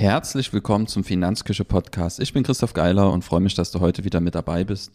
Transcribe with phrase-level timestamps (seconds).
[0.00, 2.20] Herzlich willkommen zum Finanzküche Podcast.
[2.20, 4.92] Ich bin Christoph Geiler und freue mich, dass du heute wieder mit dabei bist.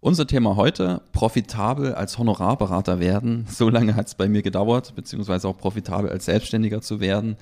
[0.00, 3.46] Unser Thema heute, profitabel als Honorarberater werden.
[3.50, 7.36] So lange hat es bei mir gedauert, beziehungsweise auch profitabel als Selbstständiger zu werden.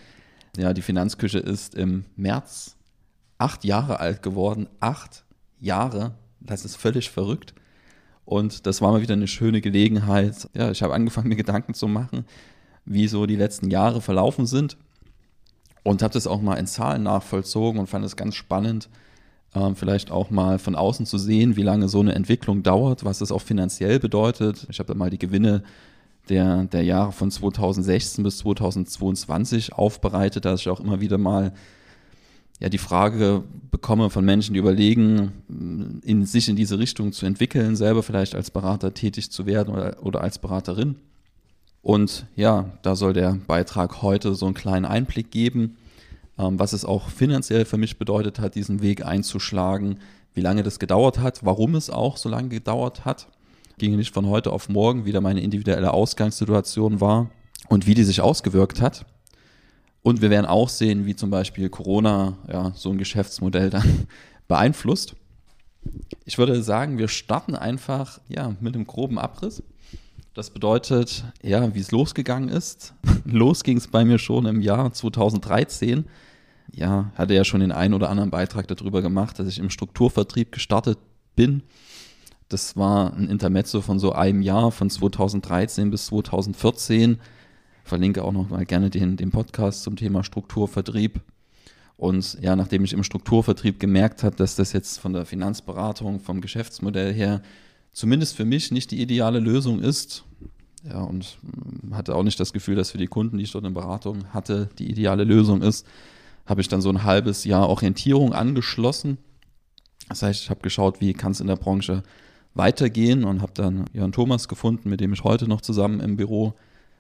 [0.57, 2.75] Ja, die Finanzküche ist im März
[3.39, 4.67] acht Jahre alt geworden.
[4.81, 5.23] Acht
[5.61, 7.55] Jahre, das ist völlig verrückt.
[8.25, 10.49] Und das war mal wieder eine schöne Gelegenheit.
[10.53, 12.25] Ja, ich habe angefangen, mir Gedanken zu machen,
[12.85, 14.77] wie so die letzten Jahre verlaufen sind.
[15.85, 18.89] Und habe das auch mal in Zahlen nachvollzogen und fand es ganz spannend,
[19.55, 23.21] ähm, vielleicht auch mal von außen zu sehen, wie lange so eine Entwicklung dauert, was
[23.21, 24.67] das auch finanziell bedeutet.
[24.71, 25.63] Ich habe da mal die Gewinne
[26.29, 31.53] der, der Jahre von 2016 bis 2022 aufbereitet, dass ich auch immer wieder mal
[32.61, 35.33] ja, die Frage bekomme von Menschen, die überlegen,
[36.03, 39.97] in, sich in diese Richtung zu entwickeln, selber vielleicht als Berater tätig zu werden oder,
[40.03, 40.97] oder als Beraterin.
[41.85, 45.77] Und ja, da soll der Beitrag heute so einen kleinen Einblick geben,
[46.39, 49.99] ähm, was es auch finanziell für mich bedeutet hat, diesen Weg einzuschlagen,
[50.33, 53.29] wie lange das gedauert hat, warum es auch so lange gedauert hat.
[53.77, 57.29] Ging nicht von heute auf morgen, wie da meine individuelle Ausgangssituation war
[57.69, 59.05] und wie die sich ausgewirkt hat.
[60.03, 64.07] Und wir werden auch sehen, wie zum Beispiel Corona ja, so ein Geschäftsmodell dann
[64.49, 65.17] beeinflusst.
[66.25, 69.63] Ich würde sagen, wir starten einfach ja, mit einem groben Abriss.
[70.35, 72.93] Das bedeutet, ja, wie es losgegangen ist.
[73.25, 76.07] Los ging es bei mir schon im Jahr 2013.
[76.73, 80.51] Ja, hatte ja schon den einen oder anderen Beitrag darüber gemacht, dass ich im Strukturvertrieb
[80.51, 80.99] gestartet
[81.37, 81.63] bin.
[82.49, 87.21] Das war ein Intermezzo von so einem Jahr, von 2013 bis 2014.
[87.85, 91.21] Verlinke auch noch mal gerne den, den Podcast zum Thema Strukturvertrieb.
[91.97, 96.41] Und ja, nachdem ich im Strukturvertrieb gemerkt habe, dass das jetzt von der Finanzberatung, vom
[96.41, 97.41] Geschäftsmodell her
[97.95, 100.25] zumindest für mich nicht die ideale Lösung ist.
[100.87, 101.39] Ja, und
[101.93, 104.69] hatte auch nicht das Gefühl, dass für die Kunden, die ich dort in Beratung hatte,
[104.79, 105.87] die ideale Lösung ist.
[106.45, 109.17] Habe ich dann so ein halbes Jahr Orientierung angeschlossen.
[110.11, 112.03] Das heißt, ich habe geschaut, wie kann es in der Branche
[112.53, 116.53] weitergehen und habe dann Jörn Thomas gefunden, mit dem ich heute noch zusammen im Büro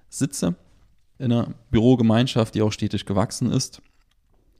[0.09, 0.55] sitze.
[1.19, 3.83] In einer Bürogemeinschaft, die auch stetig gewachsen ist.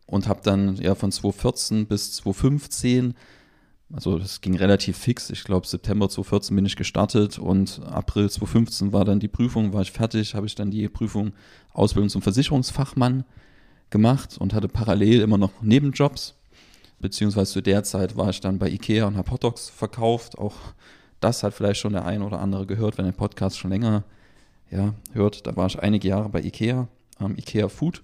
[0.07, 3.15] Und habe dann ja von 2014 bis 2015
[3.93, 5.31] also das ging relativ fix.
[5.31, 9.83] Ich glaube, September 2014 bin ich gestartet und April 2015 war dann die Prüfung, war
[9.83, 11.33] ich fertig, habe ich dann die Prüfung
[11.73, 13.25] Ausbildung zum Versicherungsfachmann
[13.91, 16.35] gemacht und hatte parallel immer noch Nebenjobs.
[16.99, 20.39] Beziehungsweise zu der Zeit war ich dann bei Ikea und habe Hotdogs verkauft.
[20.39, 20.55] Auch
[21.21, 24.05] das hat vielleicht schon der ein oder andere gehört, wenn der Podcast schon länger
[24.71, 25.47] ja, hört.
[25.47, 26.89] Da war ich einige Jahre bei Ikea,
[27.21, 28.03] ähm, Ikea Food,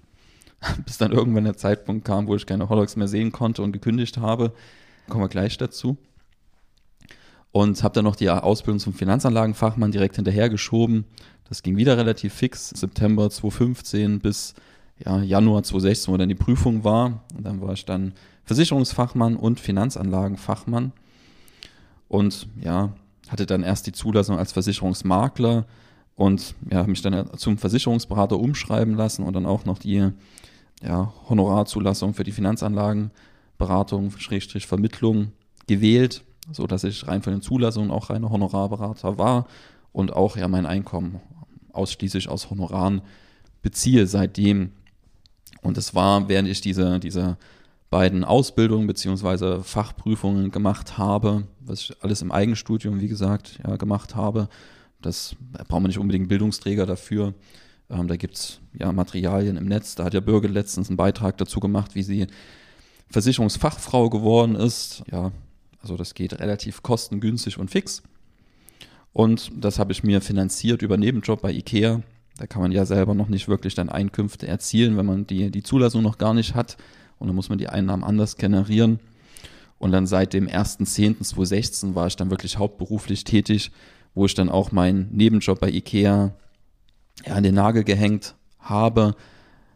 [0.84, 4.18] bis dann irgendwann der Zeitpunkt kam, wo ich keine Hotdogs mehr sehen konnte und gekündigt
[4.18, 4.52] habe
[5.10, 5.98] kommen wir gleich dazu.
[7.52, 11.04] Und habe dann noch die Ausbildung zum Finanzanlagenfachmann direkt hinterhergeschoben.
[11.48, 14.54] Das ging wieder relativ fix, September 2015 bis
[15.04, 17.24] ja, Januar 2016, wo dann die Prüfung war.
[17.36, 18.12] Und dann war ich dann
[18.44, 20.92] Versicherungsfachmann und Finanzanlagenfachmann.
[22.08, 22.92] Und ja,
[23.28, 25.66] hatte dann erst die Zulassung als Versicherungsmakler
[26.16, 30.10] und ja, mich dann zum Versicherungsberater umschreiben lassen und dann auch noch die
[30.82, 33.10] ja, Honorarzulassung für die Finanzanlagen
[33.60, 35.30] Beratung, Schrägstrich Vermittlung
[35.68, 39.46] gewählt, so dass ich rein von den Zulassungen auch reiner Honorarberater war
[39.92, 41.20] und auch ja mein Einkommen
[41.72, 43.02] ausschließlich aus Honoraren
[43.62, 44.72] beziehe seitdem.
[45.62, 47.36] Und es war, während ich diese, diese
[47.90, 54.16] beiden Ausbildungen beziehungsweise Fachprüfungen gemacht habe, was ich alles im Eigenstudium, wie gesagt, ja, gemacht
[54.16, 54.48] habe.
[55.02, 57.34] Das da braucht man nicht unbedingt Bildungsträger dafür.
[57.90, 59.96] Ähm, da gibt es ja Materialien im Netz.
[59.96, 62.26] Da hat ja Bürger letztens einen Beitrag dazu gemacht, wie sie
[63.10, 65.02] Versicherungsfachfrau geworden ist.
[65.10, 65.32] Ja,
[65.82, 68.02] also das geht relativ kostengünstig und fix.
[69.12, 72.02] Und das habe ich mir finanziert über Nebenjob bei IKEA.
[72.38, 75.62] Da kann man ja selber noch nicht wirklich dann Einkünfte erzielen, wenn man die, die
[75.62, 76.76] Zulassung noch gar nicht hat.
[77.18, 79.00] Und dann muss man die Einnahmen anders generieren.
[79.78, 83.72] Und dann seit dem 1.10.2016 war ich dann wirklich hauptberuflich tätig,
[84.14, 86.32] wo ich dann auch meinen Nebenjob bei IKEA
[87.26, 89.16] ja, an den Nagel gehängt habe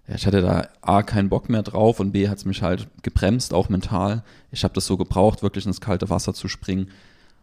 [0.07, 2.89] ja, ich hatte da A, keinen Bock mehr drauf und B, hat es mich halt
[3.03, 4.23] gebremst, auch mental.
[4.51, 6.91] Ich habe das so gebraucht, wirklich ins kalte Wasser zu springen.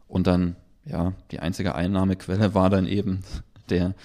[0.08, 0.56] Und dann,
[0.86, 3.22] ja, die einzige Einnahmequelle war dann eben
[3.70, 3.96] der,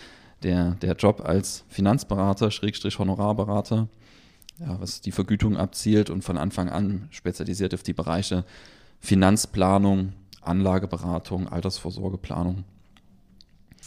[0.43, 3.89] der, der Job als Finanzberater, Schrägstrich Honorarberater,
[4.59, 8.45] ja, was die Vergütung abzielt und von Anfang an spezialisiert auf die Bereiche
[9.01, 12.65] Finanzplanung, Anlageberatung, Altersvorsorgeplanung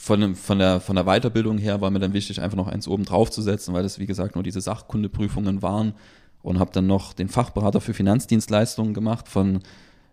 [0.01, 3.03] von, von, der, von der Weiterbildung her war mir dann wichtig, einfach noch eins oben
[3.03, 5.93] drauf zu setzen, weil das, wie gesagt, nur diese Sachkundeprüfungen waren
[6.41, 9.59] und habe dann noch den Fachberater für Finanzdienstleistungen gemacht von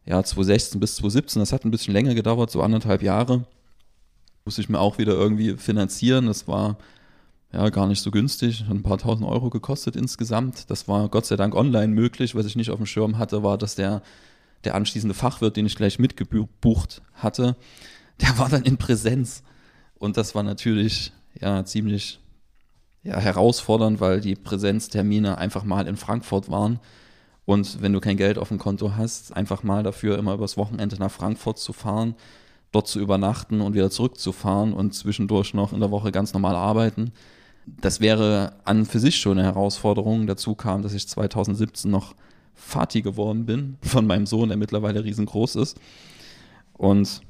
[0.04, 1.40] ja, 2016 bis 2017.
[1.40, 3.44] Das hat ein bisschen länger gedauert, so anderthalb Jahre.
[4.44, 6.26] Musste ich mir auch wieder irgendwie finanzieren.
[6.26, 6.76] Das war
[7.52, 10.68] ja, gar nicht so günstig, hat ein paar tausend Euro gekostet insgesamt.
[10.68, 12.34] Das war Gott sei Dank online möglich.
[12.34, 14.02] Was ich nicht auf dem Schirm hatte, war, dass der,
[14.64, 17.56] der anschließende Fachwirt, den ich gleich mitgebucht hatte,
[18.20, 19.44] der war dann in Präsenz.
[19.98, 22.20] Und das war natürlich ja ziemlich
[23.02, 26.80] ja, herausfordernd, weil die Präsenztermine einfach mal in Frankfurt waren.
[27.44, 30.96] Und wenn du kein Geld auf dem Konto hast, einfach mal dafür immer übers Wochenende
[30.96, 32.16] nach Frankfurt zu fahren,
[32.72, 37.12] dort zu übernachten und wieder zurückzufahren und zwischendurch noch in der Woche ganz normal arbeiten.
[37.66, 40.26] Das wäre an für sich schon eine Herausforderung.
[40.26, 42.14] Dazu kam, dass ich 2017 noch
[42.54, 45.78] Vati geworden bin von meinem Sohn, der mittlerweile riesengroß ist.
[46.72, 47.22] Und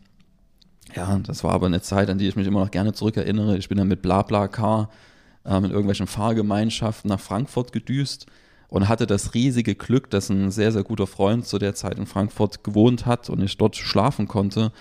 [0.95, 3.57] ja, das war aber eine Zeit, an die ich mich immer noch gerne zurückerinnere.
[3.59, 4.89] Ich bin dann mit BlaBlaCar
[5.45, 8.27] ähm, in irgendwelchen Fahrgemeinschaften nach Frankfurt gedüst
[8.69, 12.07] und hatte das riesige Glück, dass ein sehr, sehr guter Freund zu der Zeit in
[12.07, 14.73] Frankfurt gewohnt hat und ich dort schlafen konnte,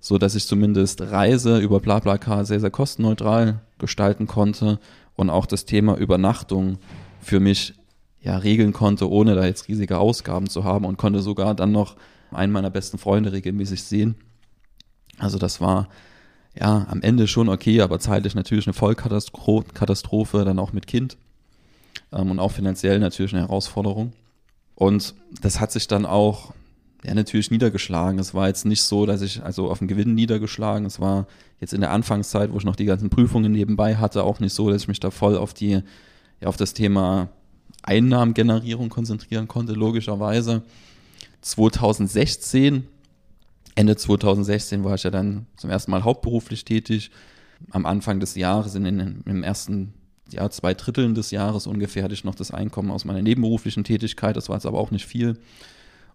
[0.00, 4.78] so dass ich zumindest Reise über BlaBlaCar sehr, sehr kostenneutral gestalten konnte
[5.16, 6.78] und auch das Thema Übernachtung
[7.20, 7.74] für mich
[8.20, 11.96] ja regeln konnte, ohne da jetzt riesige Ausgaben zu haben und konnte sogar dann noch
[12.30, 14.16] einen meiner besten Freunde regelmäßig sehen.
[15.18, 15.88] Also das war
[16.58, 21.16] ja, am Ende schon okay, aber zeitlich natürlich eine Vollkatastrophe, dann auch mit Kind
[22.12, 24.12] ähm, und auch finanziell natürlich eine Herausforderung.
[24.76, 26.52] Und das hat sich dann auch
[27.04, 28.18] ja, natürlich niedergeschlagen.
[28.18, 30.86] Es war jetzt nicht so, dass ich also auf den Gewinn niedergeschlagen.
[30.86, 31.26] Es war
[31.60, 34.70] jetzt in der Anfangszeit, wo ich noch die ganzen Prüfungen nebenbei hatte, auch nicht so,
[34.70, 35.82] dass ich mich da voll auf die,
[36.40, 37.28] ja, auf das Thema
[37.82, 40.62] Einnahmengenerierung konzentrieren konnte, logischerweise.
[41.42, 42.86] 2016
[43.74, 47.10] Ende 2016 war ich ja dann zum ersten Mal hauptberuflich tätig.
[47.70, 49.94] Am Anfang des Jahres, in den, im ersten
[50.30, 54.36] ja, zwei Dritteln des Jahres ungefähr, hatte ich noch das Einkommen aus meiner nebenberuflichen Tätigkeit.
[54.36, 55.38] Das war jetzt aber auch nicht viel.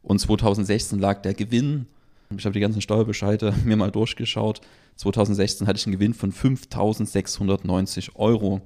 [0.02, 1.88] Und 2016 lag der Gewinn.
[2.36, 4.62] Ich habe die ganzen Steuerbescheide mir mal durchgeschaut.
[4.96, 8.62] 2016 hatte ich einen Gewinn von 5.690 Euro.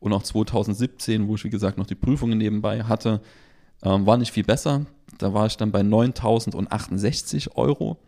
[0.00, 3.20] Und auch 2017, wo ich wie gesagt noch die Prüfungen nebenbei hatte,
[3.82, 4.86] ähm, war nicht viel besser.
[5.18, 7.98] Da war ich dann bei 9.068 Euro.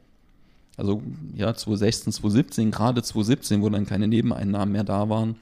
[0.77, 1.03] Also
[1.35, 5.37] ja, 2016, 2017, gerade 2017, wo dann keine Nebeneinnahmen mehr da waren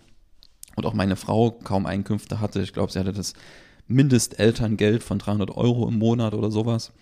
[0.77, 2.61] und auch meine Frau kaum Einkünfte hatte.
[2.63, 3.35] Ich glaube, sie hatte das
[3.89, 6.93] Mindestelterngeld von 300 Euro im Monat oder sowas.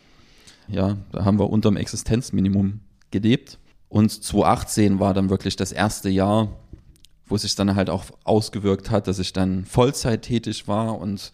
[0.69, 2.81] Ja, da haben wir unterm Existenzminimum
[3.11, 3.59] gelebt.
[3.89, 6.49] Und 2018 war dann wirklich das erste Jahr,
[7.27, 11.33] wo sich dann halt auch ausgewirkt hat, dass ich dann Vollzeit tätig war und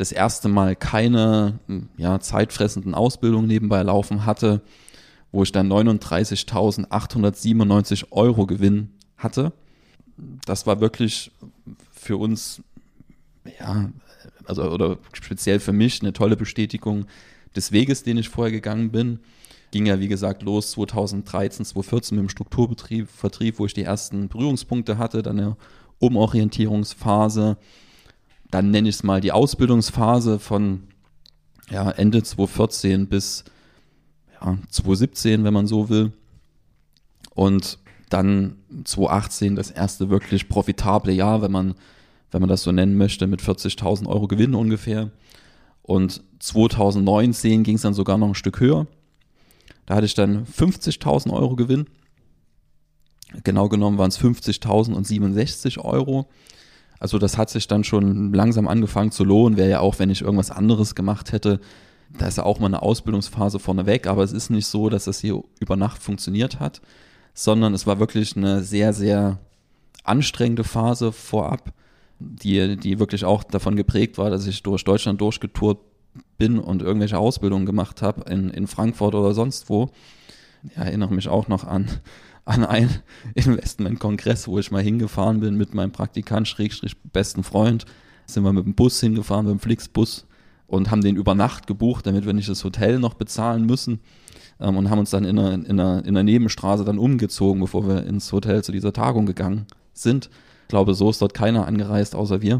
[0.00, 1.58] das erste Mal keine
[1.98, 4.62] ja, zeitfressenden Ausbildungen nebenbei laufen hatte,
[5.30, 8.88] wo ich dann 39.897 Euro Gewinn
[9.18, 9.52] hatte.
[10.46, 11.30] Das war wirklich
[11.92, 12.62] für uns,
[13.58, 13.90] ja,
[14.46, 17.04] also oder speziell für mich eine tolle Bestätigung
[17.54, 19.18] des Weges, den ich vorher gegangen bin.
[19.70, 24.28] Ging ja, wie gesagt, los 2013, 2014 mit dem Strukturbetrieb, Vertrieb, wo ich die ersten
[24.28, 25.58] Berührungspunkte hatte, dann eine
[25.98, 27.58] Umorientierungsphase,
[28.50, 30.84] dann nenne ich es mal die Ausbildungsphase von
[31.70, 33.44] ja, Ende 2014 bis
[34.40, 36.12] ja, 2017, wenn man so will.
[37.34, 41.74] Und dann 2018 das erste wirklich profitable Jahr, wenn man,
[42.30, 45.10] wenn man das so nennen möchte, mit 40.000 Euro Gewinn ungefähr.
[45.82, 48.86] Und 2019 ging es dann sogar noch ein Stück höher.
[49.86, 51.86] Da hatte ich dann 50.000 Euro Gewinn.
[53.44, 56.28] Genau genommen waren es 50.067 Euro.
[57.00, 59.56] Also das hat sich dann schon langsam angefangen zu lohnen.
[59.56, 61.58] Wäre ja auch, wenn ich irgendwas anderes gemacht hätte,
[62.16, 65.20] da ist ja auch mal eine Ausbildungsphase vorneweg, aber es ist nicht so, dass das
[65.20, 66.82] hier über Nacht funktioniert hat,
[67.34, 69.38] sondern es war wirklich eine sehr, sehr
[70.04, 71.72] anstrengende Phase vorab,
[72.18, 75.78] die, die wirklich auch davon geprägt war, dass ich durch Deutschland durchgetourt
[76.36, 79.90] bin und irgendwelche Ausbildungen gemacht habe in, in Frankfurt oder sonst wo.
[80.64, 81.88] Ich erinnere mich auch noch an
[82.44, 82.90] an einen
[83.34, 87.84] Investmentkongress, wo ich mal hingefahren bin mit meinem Praktikant, Schrägstrich besten Freund.
[88.26, 90.26] Sind wir mit dem Bus hingefahren, mit dem Flixbus
[90.66, 94.00] und haben den über Nacht gebucht, damit wir nicht das Hotel noch bezahlen müssen.
[94.60, 97.88] Ähm, und haben uns dann in einer, in, einer, in einer Nebenstraße dann umgezogen, bevor
[97.88, 100.30] wir ins Hotel zu dieser Tagung gegangen sind.
[100.62, 102.58] Ich glaube, so ist dort keiner angereist, außer wir.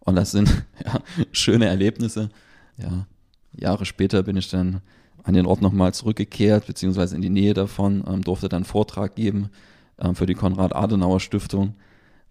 [0.00, 0.48] Und das sind
[0.84, 1.00] ja,
[1.32, 2.30] schöne Erlebnisse.
[2.78, 3.06] Ja,
[3.52, 4.80] Jahre später bin ich dann
[5.24, 9.50] an den Ort nochmal zurückgekehrt, beziehungsweise in die Nähe davon, ähm, durfte dann Vortrag geben
[9.98, 11.74] ähm, für die Konrad-Adenauer-Stiftung.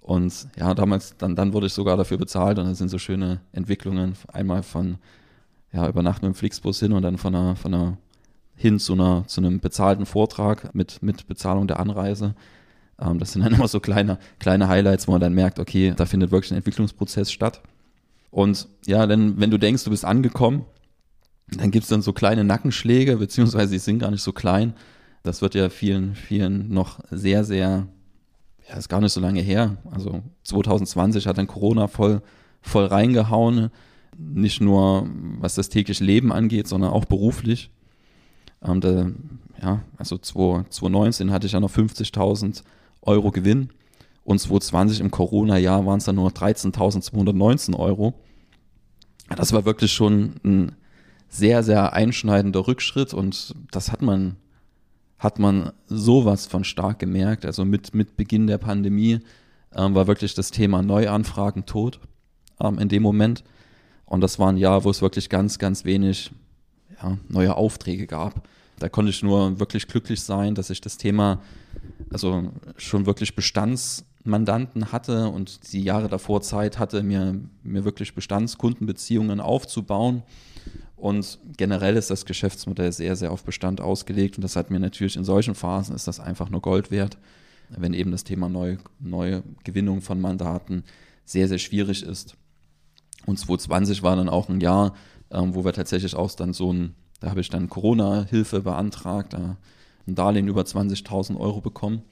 [0.01, 3.39] Und ja, damals, dann, dann wurde ich sogar dafür bezahlt und das sind so schöne
[3.53, 4.15] Entwicklungen.
[4.31, 4.97] Einmal von
[5.71, 7.97] ja, Übernachten im Flixbus hin und dann von einer, von einer
[8.55, 12.35] hin zu, einer, zu einem bezahlten Vortrag mit, mit Bezahlung der Anreise.
[12.99, 16.05] Ähm, das sind dann immer so kleine, kleine Highlights, wo man dann merkt, okay, da
[16.05, 17.61] findet wirklich ein Entwicklungsprozess statt.
[18.31, 20.65] Und ja, denn wenn du denkst, du bist angekommen,
[21.57, 24.73] dann gibt es dann so kleine Nackenschläge, beziehungsweise die sind gar nicht so klein.
[25.23, 27.87] Das wird ja vielen, vielen noch sehr, sehr
[28.71, 29.77] ja, ist gar nicht so lange her.
[29.91, 32.21] Also 2020 hat dann Corona voll,
[32.61, 33.69] voll reingehauen.
[34.17, 37.71] Nicht nur was das tägliche Leben angeht, sondern auch beruflich.
[38.63, 39.11] Ähm, da,
[39.61, 42.63] ja, also 2019 hatte ich ja noch 50.000
[43.01, 43.69] Euro Gewinn
[44.23, 48.13] und 2020 im Corona-Jahr waren es dann nur 13.219 Euro.
[49.35, 50.75] Das war wirklich schon ein
[51.31, 54.35] sehr, sehr einschneidender Rückschritt und das hat man,
[55.17, 57.45] hat man sowas von stark gemerkt.
[57.45, 59.21] Also mit, mit Beginn der Pandemie
[59.73, 62.01] ähm, war wirklich das Thema Neuanfragen tot
[62.59, 63.45] ähm, in dem Moment.
[64.05, 66.31] Und das war ein Jahr, wo es wirklich ganz, ganz wenig
[67.01, 68.45] ja, neue Aufträge gab.
[68.77, 71.39] Da konnte ich nur wirklich glücklich sein, dass ich das Thema,
[72.11, 79.39] also schon wirklich Bestandsmandanten hatte und die Jahre davor Zeit hatte, mir, mir wirklich Bestandskundenbeziehungen
[79.39, 80.23] aufzubauen.
[81.01, 84.37] Und generell ist das Geschäftsmodell sehr, sehr auf Bestand ausgelegt.
[84.37, 87.17] Und das hat mir natürlich in solchen Phasen ist das einfach nur Gold wert,
[87.69, 90.83] wenn eben das Thema neue, neue Gewinnung von Mandaten
[91.25, 92.35] sehr, sehr schwierig ist.
[93.25, 94.93] Und 2020 war dann auch ein Jahr,
[95.31, 99.55] ähm, wo wir tatsächlich auch dann so ein, da habe ich dann Corona-Hilfe beantragt, äh,
[100.05, 102.03] ein Darlehen über 20.000 Euro bekommen,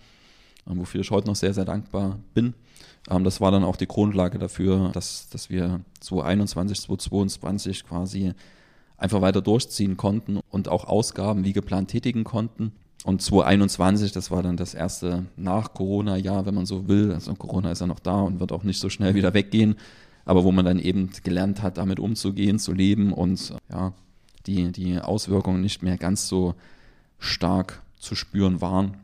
[0.65, 2.55] äh, wofür ich heute noch sehr, sehr dankbar bin.
[3.07, 8.33] Ähm, das war dann auch die Grundlage dafür, dass, dass wir 2021, 2022 quasi
[8.99, 12.73] einfach weiter durchziehen konnten und auch Ausgaben wie geplant tätigen konnten.
[13.05, 17.13] Und 2021, das war dann das erste Nach-Corona-Jahr, wenn man so will.
[17.13, 19.75] Also Corona ist ja noch da und wird auch nicht so schnell wieder weggehen
[20.29, 23.93] aber wo man dann eben gelernt hat, damit umzugehen, zu leben und ja,
[24.45, 26.53] die, die Auswirkungen nicht mehr ganz so
[27.17, 28.97] stark zu spüren waren.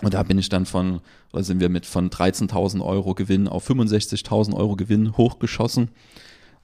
[0.00, 1.00] Und da bin ich dann von,
[1.32, 5.88] oder sind wir mit von 13.000 Euro Gewinn auf 65.000 Euro Gewinn hochgeschossen.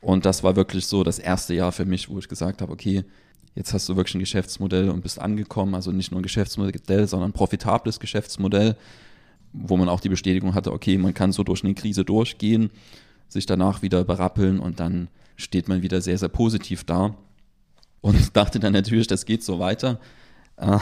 [0.01, 3.05] Und das war wirklich so das erste Jahr für mich, wo ich gesagt habe, okay,
[3.55, 5.75] jetzt hast du wirklich ein Geschäftsmodell und bist angekommen.
[5.75, 8.77] Also nicht nur ein Geschäftsmodell, sondern ein profitables Geschäftsmodell,
[9.53, 12.71] wo man auch die Bestätigung hatte, okay, man kann so durch eine Krise durchgehen
[13.33, 17.15] sich danach wieder berappeln und dann steht man wieder sehr, sehr positiv da.
[18.01, 20.01] Und dachte dann natürlich, das geht so weiter.
[20.57, 20.79] Äh,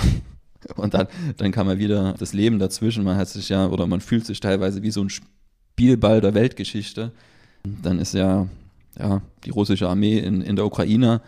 [0.76, 1.06] und dann,
[1.36, 3.04] dann kam ja wieder das Leben dazwischen.
[3.04, 7.12] Man hat sich ja, oder man fühlt sich teilweise wie so ein Spielball der Weltgeschichte.
[7.82, 8.48] Dann ist ja,
[8.98, 11.20] ja die russische Armee in, in der Ukraine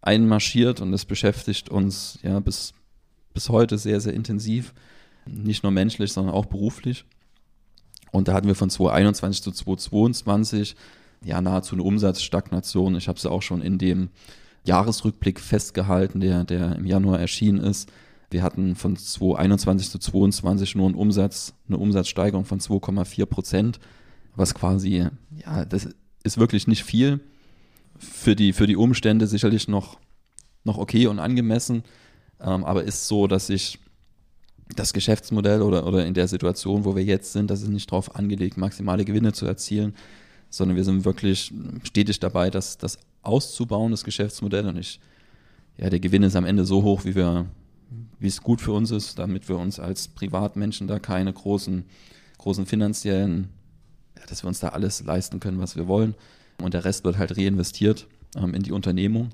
[0.00, 2.74] einmarschiert und das beschäftigt uns ja bis,
[3.34, 4.74] bis heute sehr, sehr intensiv.
[5.26, 7.04] Nicht nur menschlich, sondern auch beruflich.
[8.10, 10.76] Und da hatten wir von 2021 zu 2022
[11.24, 12.96] ja nahezu eine Umsatzstagnation.
[12.96, 14.10] Ich habe es ja auch schon in dem
[14.64, 17.90] Jahresrückblick festgehalten, der, der im Januar erschienen ist.
[18.30, 23.80] Wir hatten von 2021 zu 2022 nur einen Umsatz, eine Umsatzsteigerung von 2,4 Prozent,
[24.34, 25.06] was quasi,
[25.44, 25.88] ja, das
[26.24, 27.20] ist wirklich nicht viel.
[27.98, 29.98] Für die, für die Umstände sicherlich noch,
[30.64, 31.84] noch okay und angemessen,
[32.40, 33.78] ähm, aber ist so, dass ich
[34.74, 38.16] das Geschäftsmodell oder, oder in der Situation, wo wir jetzt sind, das ist nicht darauf
[38.16, 39.94] angelegt, maximale Gewinne zu erzielen,
[40.50, 41.52] sondern wir sind wirklich
[41.84, 44.66] stetig dabei, das, das auszubauen, das Geschäftsmodell.
[44.66, 45.00] Und ich,
[45.78, 47.46] ja, der Gewinn ist am Ende so hoch, wie wir,
[48.18, 51.84] wie es gut für uns ist, damit wir uns als Privatmenschen da keine großen,
[52.38, 53.48] großen finanziellen,
[54.28, 56.14] dass wir uns da alles leisten können, was wir wollen.
[56.60, 59.30] Und der Rest wird halt reinvestiert ähm, in die Unternehmung.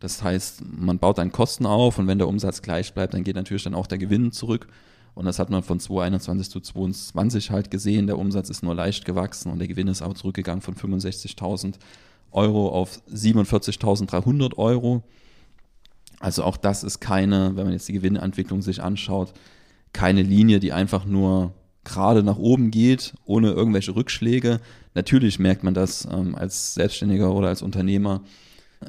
[0.00, 3.36] Das heißt, man baut dann Kosten auf und wenn der Umsatz gleich bleibt, dann geht
[3.36, 4.66] natürlich dann auch der Gewinn zurück.
[5.14, 8.06] Und das hat man von 2021 zu 2022 halt gesehen.
[8.06, 11.74] Der Umsatz ist nur leicht gewachsen und der Gewinn ist aber zurückgegangen von 65.000
[12.32, 15.04] Euro auf 47.300 Euro.
[16.18, 19.32] Also auch das ist keine, wenn man jetzt die Gewinnentwicklung sich anschaut,
[19.92, 21.52] keine Linie, die einfach nur
[21.84, 24.60] gerade nach oben geht, ohne irgendwelche Rückschläge.
[24.94, 28.22] Natürlich merkt man das ähm, als Selbstständiger oder als Unternehmer,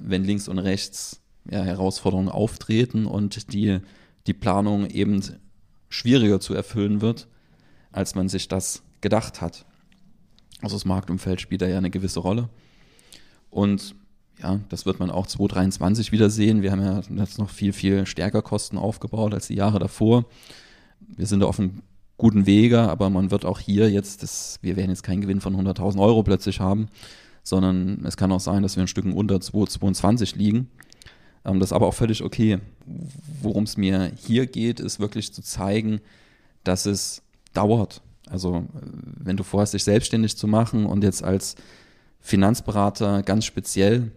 [0.02, 3.80] wenn links und rechts ja, Herausforderungen auftreten und die,
[4.28, 5.22] die Planung eben
[5.90, 7.28] schwieriger zu erfüllen wird,
[7.92, 9.66] als man sich das gedacht hat.
[10.62, 12.50] Also das Marktumfeld spielt da ja eine gewisse Rolle.
[13.50, 13.96] Und
[14.42, 16.62] ja, das wird man auch 2023 wieder sehen.
[16.62, 20.26] Wir haben ja jetzt noch viel, viel stärker Kosten aufgebaut als die Jahre davor.
[21.00, 21.82] Wir sind da auf einem
[22.18, 25.56] guten Wege, aber man wird auch hier jetzt, das, wir werden jetzt keinen Gewinn von
[25.56, 26.88] 100.000 Euro plötzlich haben,
[27.44, 30.70] sondern es kann auch sein, dass wir ein Stück unter 2,22 liegen.
[31.44, 32.60] Ähm, das ist aber auch völlig okay.
[33.42, 36.02] Worum es mir hier geht, ist wirklich zu zeigen,
[36.64, 37.22] dass es
[37.54, 38.02] dauert.
[38.30, 41.56] Also wenn du vorhast, dich selbstständig zu machen und jetzt als
[42.20, 44.12] Finanzberater ganz speziell,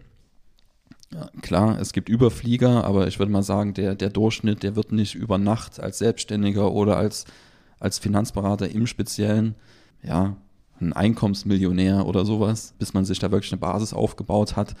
[1.13, 4.91] ja, klar, es gibt Überflieger, aber ich würde mal sagen, der, der Durchschnitt, der wird
[4.91, 7.25] nicht über Nacht als Selbstständiger oder als,
[7.79, 9.55] als Finanzberater im Speziellen,
[10.03, 10.35] ja,
[10.81, 14.75] ein Einkommensmillionär oder sowas, bis man sich da wirklich eine Basis aufgebaut hat.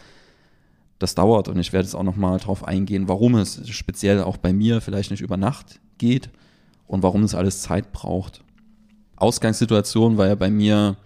[0.97, 4.53] Das dauert und ich werde jetzt auch nochmal drauf eingehen, warum es speziell auch bei
[4.53, 6.29] mir vielleicht nicht über Nacht geht
[6.87, 8.41] und warum es alles Zeit braucht.
[9.15, 10.97] Ausgangssituation war ja bei mir,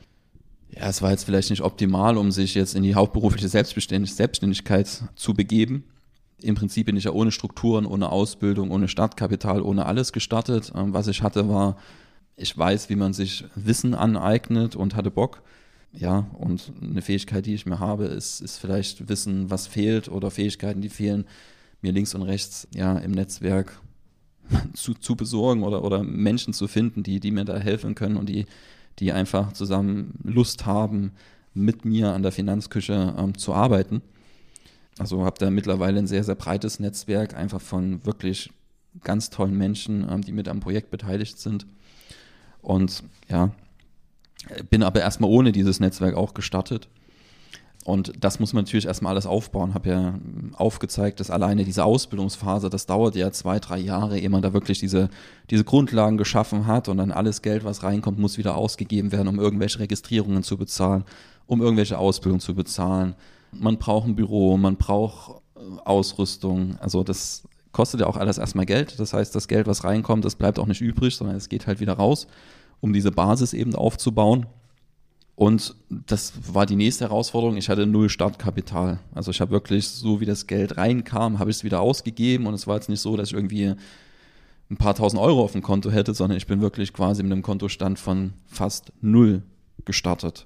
[0.70, 5.34] ja, es war jetzt vielleicht nicht optimal, um sich jetzt in die hauptberufliche Selbstständigkeit zu
[5.34, 5.84] begeben.
[6.44, 10.72] Im Prinzip bin ich ja ohne Strukturen, ohne Ausbildung, ohne Startkapital, ohne alles gestartet.
[10.76, 11.78] Ähm, was ich hatte, war,
[12.36, 15.42] ich weiß, wie man sich Wissen aneignet und hatte Bock.
[15.94, 20.32] Ja, und eine Fähigkeit, die ich mir habe, ist, ist vielleicht Wissen, was fehlt oder
[20.32, 21.26] Fähigkeiten, die fehlen,
[21.82, 23.80] mir links und rechts ja im Netzwerk
[24.74, 28.28] zu, zu besorgen oder, oder Menschen zu finden, die, die mir da helfen können und
[28.28, 28.46] die,
[29.00, 31.12] die einfach zusammen Lust haben,
[31.54, 34.02] mit mir an der Finanzküche ähm, zu arbeiten.
[35.00, 38.52] Also habe da mittlerweile ein sehr, sehr breites Netzwerk, einfach von wirklich
[39.04, 41.66] ganz tollen Menschen, ähm, die mit am Projekt beteiligt sind.
[42.62, 43.52] Und ja,
[44.70, 46.88] bin aber erstmal ohne dieses Netzwerk auch gestartet.
[47.84, 49.74] Und das muss man natürlich erstmal alles aufbauen.
[49.74, 50.14] Habe ja
[50.54, 54.80] aufgezeigt, dass alleine diese Ausbildungsphase, das dauert ja zwei, drei Jahre, ehe man da wirklich
[54.80, 55.10] diese,
[55.50, 59.38] diese Grundlagen geschaffen hat und dann alles Geld, was reinkommt, muss wieder ausgegeben werden, um
[59.38, 61.04] irgendwelche Registrierungen zu bezahlen,
[61.46, 63.16] um irgendwelche Ausbildung zu bezahlen.
[63.60, 66.78] Man braucht ein Büro, man braucht äh, Ausrüstung.
[66.80, 69.00] Also das kostet ja auch alles erstmal Geld.
[69.00, 71.80] Das heißt, das Geld, was reinkommt, das bleibt auch nicht übrig, sondern es geht halt
[71.80, 72.28] wieder raus,
[72.80, 74.46] um diese Basis eben aufzubauen.
[75.36, 77.58] Und das war die nächste Herausforderung.
[77.58, 79.00] Ich hatte null Startkapital.
[79.16, 82.46] Also ich habe wirklich, so wie das Geld reinkam, habe ich es wieder ausgegeben.
[82.46, 83.74] Und es war jetzt nicht so, dass ich irgendwie
[84.70, 87.42] ein paar tausend Euro auf dem Konto hätte, sondern ich bin wirklich quasi mit einem
[87.42, 89.42] Kontostand von fast null
[89.86, 90.46] gestartet.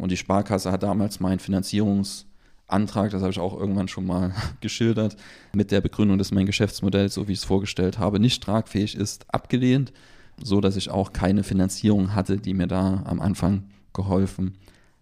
[0.00, 5.16] Und die Sparkasse hat damals meinen Finanzierungsantrag, das habe ich auch irgendwann schon mal geschildert,
[5.52, 9.26] mit der Begründung, dass mein Geschäftsmodell, so wie ich es vorgestellt habe, nicht tragfähig ist,
[9.32, 9.92] abgelehnt,
[10.42, 14.56] so dass ich auch keine Finanzierung hatte, die mir da am Anfang geholfen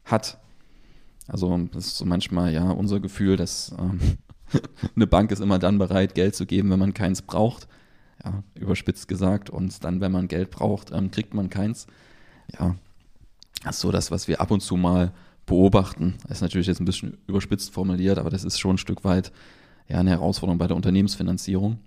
[0.04, 0.38] hat.
[1.28, 4.00] Also das ist so manchmal ja unser Gefühl, dass ähm,
[4.96, 7.68] eine Bank ist immer dann bereit, Geld zu geben, wenn man keins braucht.
[8.24, 9.48] Ja, überspitzt gesagt.
[9.48, 11.86] Und dann, wenn man Geld braucht, ähm, kriegt man keins.
[12.58, 12.74] Ja,
[13.62, 15.12] das ist so das, was wir ab und zu mal
[15.46, 16.14] beobachten.
[16.22, 19.32] Das ist natürlich jetzt ein bisschen überspitzt formuliert, aber das ist schon ein Stück weit
[19.88, 21.78] ja, eine Herausforderung bei der Unternehmensfinanzierung.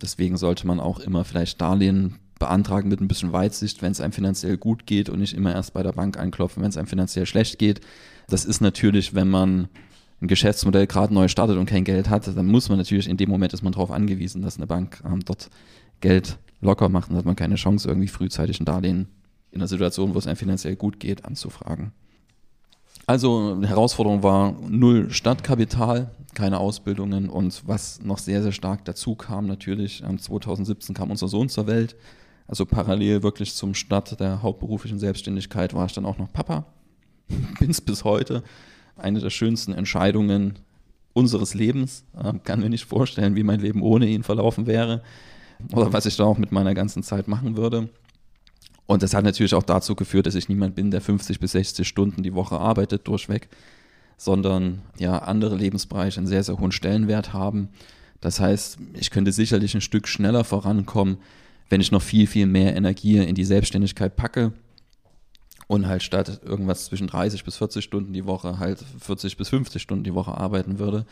[0.00, 4.12] Deswegen sollte man auch immer vielleicht Darlehen beantragen mit ein bisschen Weitsicht, wenn es einem
[4.12, 7.24] finanziell gut geht und nicht immer erst bei der Bank anklopfen, wenn es einem finanziell
[7.24, 7.80] schlecht geht.
[8.28, 9.68] Das ist natürlich, wenn man
[10.20, 13.30] ein Geschäftsmodell gerade neu startet und kein Geld hat, dann muss man natürlich in dem
[13.30, 15.50] Moment ist man darauf angewiesen, dass eine Bank ähm, dort
[16.00, 19.06] Geld locker macht und hat man keine Chance, irgendwie frühzeitig ein Darlehen
[19.52, 21.92] in einer Situation, wo es einem finanziell gut geht, anzufragen.
[23.06, 29.46] Also Herausforderung war null Stadtkapital, keine Ausbildungen und was noch sehr, sehr stark dazu kam
[29.46, 31.96] natürlich, 2017 kam unser Sohn zur Welt,
[32.46, 36.66] also parallel wirklich zum Start der hauptberuflichen Selbstständigkeit war ich dann auch noch Papa.
[37.58, 38.42] Bin es bis heute.
[38.96, 40.58] Eine der schönsten Entscheidungen
[41.12, 42.04] unseres Lebens.
[42.22, 45.02] Ähm, kann mir nicht vorstellen, wie mein Leben ohne ihn verlaufen wäre
[45.72, 47.88] oder was ich da auch mit meiner ganzen Zeit machen würde.
[48.86, 51.86] Und das hat natürlich auch dazu geführt, dass ich niemand bin, der 50 bis 60
[51.86, 53.48] Stunden die Woche arbeitet durchweg,
[54.16, 57.68] sondern ja andere Lebensbereiche einen sehr, sehr hohen Stellenwert haben.
[58.20, 61.18] Das heißt, ich könnte sicherlich ein Stück schneller vorankommen,
[61.68, 64.52] wenn ich noch viel, viel mehr Energie in die Selbstständigkeit packe
[65.66, 69.80] und halt statt irgendwas zwischen 30 bis 40 Stunden die Woche halt 40 bis 50
[69.80, 71.06] Stunden die Woche arbeiten würde.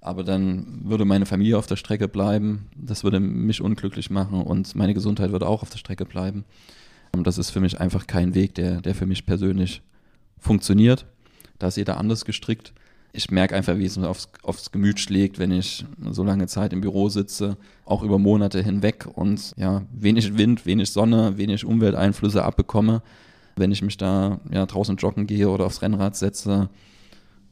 [0.00, 4.74] Aber dann würde meine Familie auf der Strecke bleiben, das würde mich unglücklich machen und
[4.74, 6.44] meine Gesundheit würde auch auf der Strecke bleiben.
[7.18, 9.82] Und das ist für mich einfach kein Weg, der, der für mich persönlich
[10.38, 11.06] funktioniert.
[11.58, 12.72] Da ist jeder anders gestrickt
[13.14, 16.72] ich merke einfach, wie es mir aufs, aufs Gemüt schlägt, wenn ich so lange Zeit
[16.72, 22.42] im Büro sitze, auch über Monate hinweg und ja, wenig Wind, wenig Sonne, wenig Umwelteinflüsse
[22.42, 23.02] abbekomme,
[23.54, 26.68] wenn ich mich da ja, draußen joggen gehe oder aufs Rennrad setze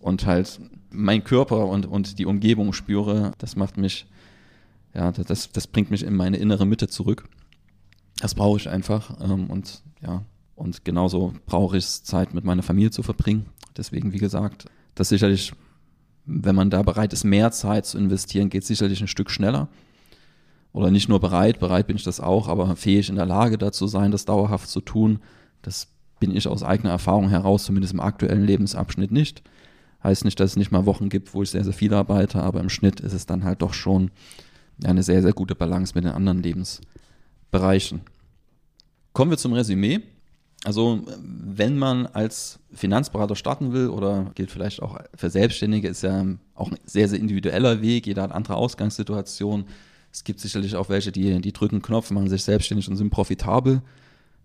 [0.00, 4.06] und halt mein Körper und, und die Umgebung spüre, das macht mich,
[4.94, 7.28] ja, das, das bringt mich in meine innere Mitte zurück.
[8.22, 10.22] Das brauche ich einfach ähm, und ja,
[10.54, 13.46] und genauso brauche ich es, Zeit mit meiner Familie zu verbringen.
[13.76, 15.52] Deswegen, wie gesagt, das sicherlich,
[16.24, 19.66] wenn man da bereit ist, mehr Zeit zu investieren, geht sicherlich ein Stück schneller.
[20.72, 23.88] Oder nicht nur bereit, bereit bin ich das auch, aber fähig in der Lage dazu
[23.88, 25.18] sein, das dauerhaft zu tun,
[25.62, 25.88] das
[26.20, 29.42] bin ich aus eigener Erfahrung heraus, zumindest im aktuellen Lebensabschnitt nicht.
[30.04, 32.60] Heißt nicht, dass es nicht mal Wochen gibt, wo ich sehr, sehr viel arbeite, aber
[32.60, 34.12] im Schnitt ist es dann halt doch schon
[34.84, 38.02] eine sehr, sehr gute Balance mit den anderen Lebensbereichen.
[39.12, 40.00] Kommen wir zum Resümee.
[40.64, 46.24] Also wenn man als Finanzberater starten will oder gilt vielleicht auch für Selbstständige, ist ja
[46.54, 48.06] auch ein sehr, sehr individueller Weg.
[48.06, 49.66] Jeder hat andere Ausgangssituationen.
[50.12, 53.82] Es gibt sicherlich auch welche, die, die drücken Knopf, machen sich selbstständig und sind profitabel.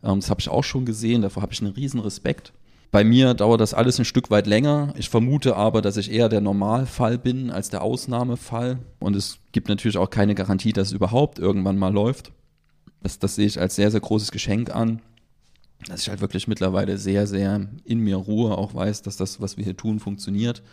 [0.04, 2.54] Ähm, das habe ich auch schon gesehen, davor habe ich einen riesen Respekt.
[2.90, 4.94] Bei mir dauert das alles ein Stück weit länger.
[4.98, 8.80] Ich vermute aber, dass ich eher der Normalfall bin als der Ausnahmefall.
[9.00, 12.32] Und es gibt natürlich auch keine Garantie, dass es überhaupt irgendwann mal läuft.
[13.04, 15.02] Das, das sehe ich als sehr, sehr großes Geschenk an
[15.86, 19.58] dass ich halt wirklich mittlerweile sehr, sehr in mir ruhe, auch weiß, dass das, was
[19.58, 20.64] wir hier tun, funktioniert.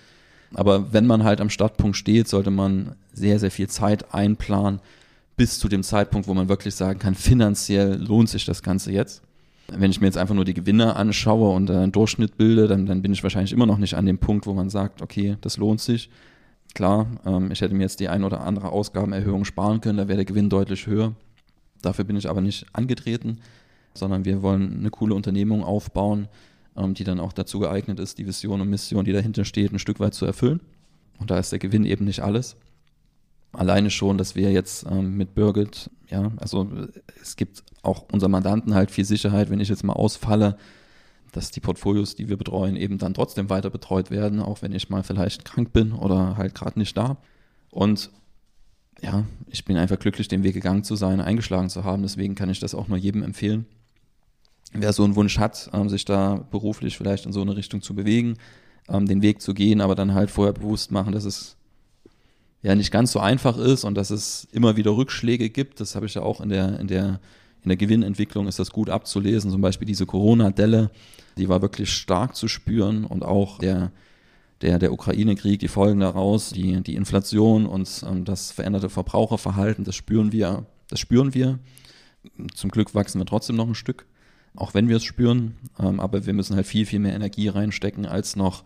[0.55, 4.81] Aber wenn man halt am Startpunkt steht, sollte man sehr, sehr viel Zeit einplanen,
[5.37, 9.23] bis zu dem Zeitpunkt, wo man wirklich sagen kann, finanziell lohnt sich das Ganze jetzt.
[9.69, 13.03] Wenn ich mir jetzt einfach nur die Gewinne anschaue und einen Durchschnitt bilde, dann, dann
[13.03, 15.81] bin ich wahrscheinlich immer noch nicht an dem Punkt, wo man sagt, okay, das lohnt
[15.81, 16.11] sich.
[16.75, 20.17] Klar, ähm, ich hätte mir jetzt die ein oder andere Ausgabenerhöhung sparen können, da wäre
[20.17, 21.15] der Gewinn deutlich höher.
[21.85, 23.41] Dafür bin ich aber nicht angetreten,
[23.95, 26.29] sondern wir wollen eine coole Unternehmung aufbauen,
[26.77, 29.79] ähm, die dann auch dazu geeignet ist, die Vision und Mission, die dahinter steht, ein
[29.79, 30.61] Stück weit zu erfüllen.
[31.19, 32.57] Und da ist der Gewinn eben nicht alles.
[33.53, 36.69] Alleine schon, dass wir jetzt ähm, mit Birgit, ja, also
[37.23, 40.57] es gibt auch unser Mandanten halt viel Sicherheit, wenn ich jetzt mal ausfalle,
[41.31, 44.91] dass die Portfolios, die wir betreuen, eben dann trotzdem weiter betreut werden, auch wenn ich
[44.91, 47.17] mal vielleicht krank bin oder halt gerade nicht da.
[47.71, 48.11] Und
[49.05, 52.03] ja, ich bin einfach glücklich, den Weg gegangen zu sein, eingeschlagen zu haben.
[52.03, 53.67] Deswegen kann ich das auch nur jedem empfehlen.
[54.73, 57.95] Wer so einen Wunsch hat, ähm, sich da beruflich vielleicht in so eine Richtung zu
[57.95, 58.39] bewegen,
[58.89, 61.57] ähm, den Weg zu gehen, aber dann halt vorher bewusst machen, dass es
[62.63, 65.81] ja nicht ganz so einfach ist und dass es immer wieder Rückschläge gibt.
[65.81, 67.21] Das habe ich ja auch in der, in der,
[67.63, 69.51] in der Gewinnentwicklung ist das gut abzulesen.
[69.51, 70.91] Zum Beispiel diese Corona-Delle,
[71.37, 73.93] die war wirklich stark zu spüren und auch der,
[74.65, 79.95] der, der Ukraine-Krieg, die Folgen daraus, die, die Inflation und ähm, das veränderte Verbraucherverhalten, das
[79.95, 81.59] spüren wir, das spüren wir.
[82.55, 84.07] Zum Glück wachsen wir trotzdem noch ein Stück,
[84.57, 88.07] auch wenn wir es spüren, ähm, aber wir müssen halt viel, viel mehr Energie reinstecken
[88.07, 88.65] als noch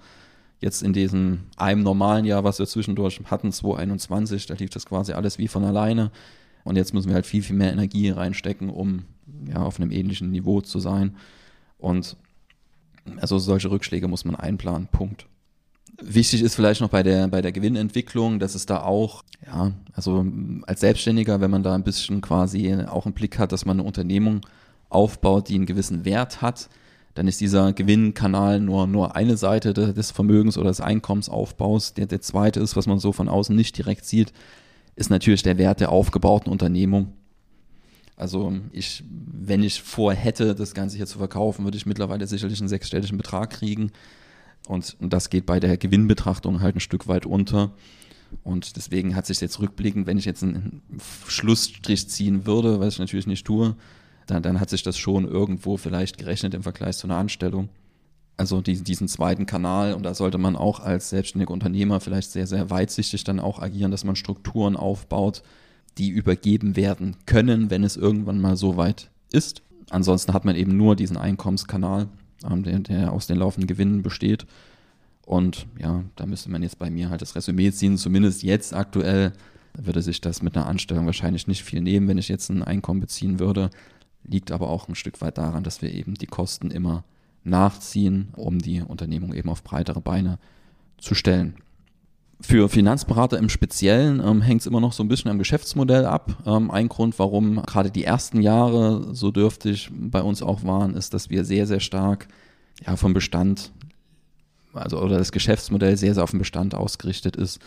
[0.60, 5.12] jetzt in diesem einem normalen Jahr, was wir zwischendurch hatten, 2021, da lief das quasi
[5.12, 6.12] alles wie von alleine.
[6.62, 9.04] Und jetzt müssen wir halt viel, viel mehr Energie reinstecken, um
[9.48, 11.16] ja auf einem ähnlichen Niveau zu sein.
[11.76, 12.16] Und
[13.16, 14.88] also solche Rückschläge muss man einplanen.
[14.88, 15.26] Punkt.
[16.00, 20.24] Wichtig ist vielleicht noch bei der, bei der Gewinnentwicklung, dass es da auch, ja, also
[20.66, 23.86] als Selbstständiger, wenn man da ein bisschen quasi auch einen Blick hat, dass man eine
[23.86, 24.40] Unternehmung
[24.88, 26.68] aufbaut, die einen gewissen Wert hat,
[27.14, 31.94] dann ist dieser Gewinnkanal nur, nur eine Seite des Vermögens oder des Einkommensaufbaus.
[31.94, 34.32] Der, der zweite ist, was man so von außen nicht direkt sieht,
[34.94, 37.12] ist natürlich der Wert der aufgebauten Unternehmung.
[38.14, 42.68] Also ich, wenn ich vorhätte, das Ganze hier zu verkaufen, würde ich mittlerweile sicherlich einen
[42.68, 43.92] sechsstelligen Betrag kriegen.
[44.68, 47.72] Und, das geht bei der Gewinnbetrachtung halt ein Stück weit unter.
[48.44, 50.82] Und deswegen hat sich jetzt rückblickend, wenn ich jetzt einen
[51.26, 53.74] Schlussstrich ziehen würde, was ich natürlich nicht tue,
[54.26, 57.70] dann, dann hat sich das schon irgendwo vielleicht gerechnet im Vergleich zu einer Anstellung.
[58.36, 62.46] Also diesen, diesen zweiten Kanal und da sollte man auch als selbstständiger Unternehmer vielleicht sehr,
[62.46, 65.42] sehr weitsichtig dann auch agieren, dass man Strukturen aufbaut,
[65.96, 69.62] die übergeben werden können, wenn es irgendwann mal so weit ist.
[69.88, 72.08] Ansonsten hat man eben nur diesen Einkommenskanal,
[72.42, 74.46] der aus den laufenden Gewinnen besteht.
[75.24, 77.98] Und ja, da müsste man jetzt bei mir halt das Resümee ziehen.
[77.98, 79.32] Zumindest jetzt aktuell
[79.74, 83.00] würde sich das mit einer Anstellung wahrscheinlich nicht viel nehmen, wenn ich jetzt ein Einkommen
[83.00, 83.70] beziehen würde
[84.28, 87.04] liegt aber auch ein Stück weit daran, dass wir eben die Kosten immer
[87.44, 90.38] nachziehen, um die Unternehmung eben auf breitere Beine
[90.98, 91.54] zu stellen.
[92.40, 96.36] Für Finanzberater im Speziellen ähm, hängt es immer noch so ein bisschen am Geschäftsmodell ab.
[96.46, 101.14] Ähm, ein Grund, warum gerade die ersten Jahre so dürftig bei uns auch waren, ist,
[101.14, 102.28] dass wir sehr, sehr stark
[102.86, 103.72] ja, vom Bestand,
[104.72, 107.58] also oder das Geschäftsmodell sehr, sehr auf den Bestand ausgerichtet ist.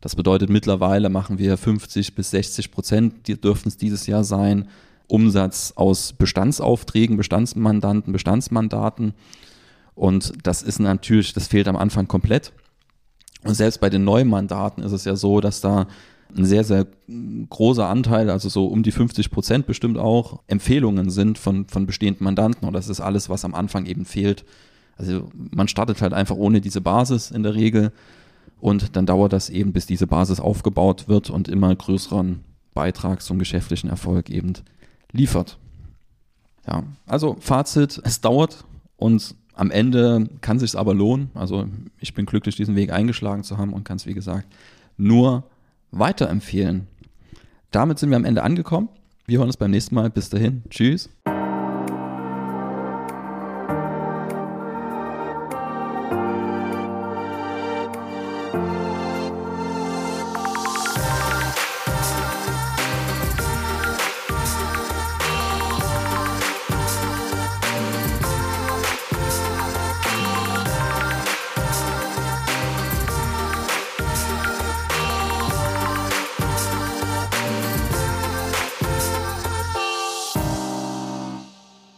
[0.00, 4.68] Das bedeutet, mittlerweile machen wir 50 bis 60 Prozent, die dürften es dieses Jahr sein,
[5.06, 9.12] Umsatz aus Bestandsaufträgen, Bestandsmandanten, Bestandsmandaten.
[9.94, 12.52] Und das ist natürlich, das fehlt am Anfang komplett.
[13.44, 15.86] Und selbst bei den neuen Mandaten ist es ja so, dass da
[16.36, 16.86] ein sehr, sehr
[17.50, 22.24] großer Anteil, also so um die 50 Prozent bestimmt auch, Empfehlungen sind von, von bestehenden
[22.24, 22.66] Mandanten.
[22.66, 24.44] Und das ist alles, was am Anfang eben fehlt.
[24.96, 27.92] Also man startet halt einfach ohne diese Basis in der Regel.
[28.60, 32.40] Und dann dauert das eben, bis diese Basis aufgebaut wird und immer größeren
[32.72, 34.54] Beitrag zum geschäftlichen Erfolg eben
[35.12, 35.58] liefert.
[36.66, 38.64] Ja, also Fazit, es dauert
[38.96, 41.30] und am Ende kann sich aber lohnen.
[41.34, 41.66] Also
[42.00, 44.46] ich bin glücklich, diesen Weg eingeschlagen zu haben und kann es, wie gesagt,
[44.96, 45.44] nur
[45.90, 46.86] weiterempfehlen.
[47.70, 48.88] Damit sind wir am Ende angekommen.
[49.26, 50.10] Wir hören uns beim nächsten Mal.
[50.10, 50.62] Bis dahin.
[50.70, 51.08] Tschüss.